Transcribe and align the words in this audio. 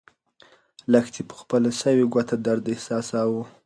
لښتې 0.91 1.21
په 1.29 1.35
خپله 1.41 1.69
سوې 1.81 2.03
ګوته 2.13 2.35
درد 2.45 2.65
احساساوه. 2.73 3.43